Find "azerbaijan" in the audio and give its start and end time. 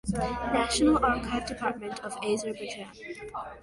2.25-2.89